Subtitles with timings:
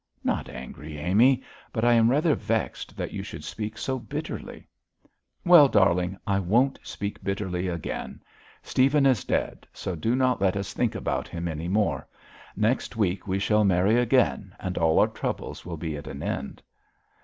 [0.23, 4.67] 'Not angry, Amy; but I am rather vexed that you should speak so bitterly.'
[5.45, 8.23] 'Well, darling, I won't speak bitterly again.
[8.63, 12.07] Stephen is dead, so do not let us think about him any more.
[12.55, 16.63] Next week we shall marry again, and all our troubles will be at an end.'